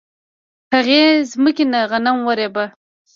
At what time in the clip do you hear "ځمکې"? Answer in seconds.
1.31-1.63